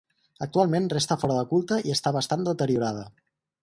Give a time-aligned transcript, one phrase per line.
[0.45, 3.11] Actualment resta fora de culte i està bastant deteriorada.